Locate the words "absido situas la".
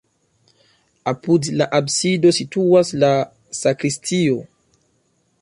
1.81-3.13